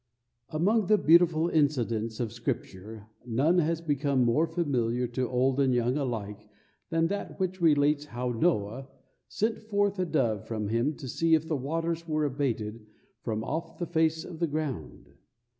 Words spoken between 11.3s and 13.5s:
if the waters were abated from